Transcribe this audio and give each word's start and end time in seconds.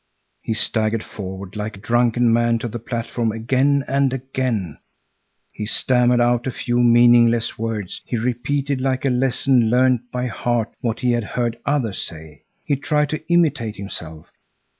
He 0.41 0.55
staggered 0.55 1.03
forward 1.03 1.55
like 1.55 1.77
a 1.77 1.79
drunken 1.79 2.33
man 2.33 2.57
to 2.57 2.67
the 2.67 2.79
platform 2.79 3.31
again 3.31 3.83
and 3.87 4.11
again. 4.11 4.79
He 5.53 5.67
stammered 5.67 6.19
out 6.19 6.47
a 6.47 6.51
few 6.51 6.79
meaningless 6.79 7.59
words. 7.59 8.01
He 8.07 8.17
repeated 8.17 8.81
like 8.81 9.05
a 9.05 9.11
lesson 9.11 9.69
learned 9.69 10.09
by 10.11 10.25
heart 10.25 10.73
what 10.81 11.01
he 11.01 11.11
had 11.11 11.23
heard 11.23 11.59
others 11.67 12.01
say. 12.01 12.45
He 12.65 12.77
tried 12.77 13.09
to 13.11 13.21
imitate 13.31 13.75
himself. 13.75 14.31